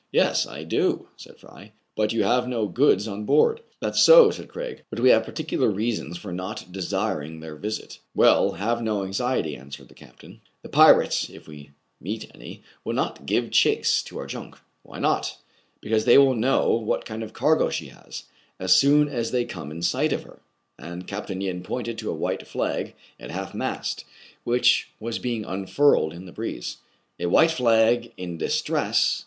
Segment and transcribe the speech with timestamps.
[0.11, 1.73] "Yes, I do, said Fry.
[1.95, 3.61] "But you have no goods on board.
[3.81, 7.99] "That*s so, added Craig; "but we have par ticular reasons for not desiring theif visit.
[8.15, 10.41] "Well, have no anxiety, answered the captain.
[10.63, 14.01] 196 TRIBULATIONS OF A CHINAMAN, The pirates, if we meet any, will not give chase
[14.05, 15.37] to our junk."" Why not?
[15.57, 18.23] '* "Because they will know what kind of cargo she has,
[18.59, 20.39] as soon as they come in sight of her/'
[20.79, 21.29] And Capt.
[21.29, 24.05] Yin pointed to a white flag at half mast,
[24.45, 26.77] which was being unfurled in the breeze.
[27.19, 29.19] A white flag in distress